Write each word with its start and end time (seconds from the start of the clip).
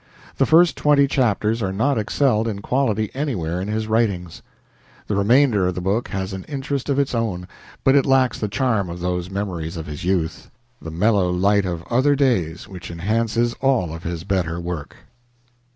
The 0.37 0.47
first 0.47 0.75
twenty 0.75 1.05
chapters 1.05 1.61
are 1.61 1.71
not 1.71 1.99
excelled 1.99 2.47
in 2.47 2.63
quality 2.63 3.11
anywhere 3.13 3.61
in 3.61 3.67
his 3.67 3.85
writings. 3.87 4.41
The 5.05 5.15
remainder 5.15 5.67
of 5.67 5.75
the 5.75 5.79
book 5.81 6.07
has 6.07 6.33
an 6.33 6.43
interest 6.45 6.89
of 6.89 6.97
its 6.97 7.13
own, 7.13 7.47
but 7.83 7.93
it 7.93 8.07
lacks 8.07 8.39
the 8.39 8.47
charm 8.47 8.89
of 8.89 8.99
those 8.99 9.29
memories 9.29 9.77
of 9.77 9.85
his 9.85 10.03
youth 10.03 10.49
the 10.81 10.89
mellow 10.89 11.29
light 11.29 11.67
of 11.67 11.83
other 11.87 12.15
days 12.15 12.67
which 12.67 12.89
enhances 12.89 13.53
all 13.61 13.93
of 13.93 14.01
his 14.01 14.23
better 14.23 14.59
work. 14.59 14.95